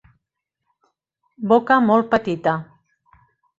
[1.53, 2.57] Boca molt petita.